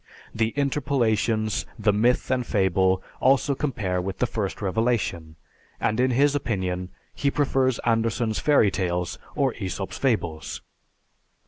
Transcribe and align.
The 0.33 0.51
interpolations, 0.57 1.67
the 1.77 1.93
myth, 1.93 2.31
and 2.31 2.43
fable 2.43 3.03
also 3.19 3.53
compare 3.53 4.01
with 4.01 4.17
the 4.17 4.25
first 4.25 4.59
revelation, 4.59 5.35
and, 5.79 5.99
in 5.99 6.09
his 6.09 6.33
opinion, 6.33 6.89
he 7.13 7.29
prefers 7.29 7.77
Andersen's 7.85 8.39
Fairy 8.39 8.71
Tales, 8.71 9.19
or 9.35 9.53
Æsop's 9.53 9.99
Fables. 9.99 10.63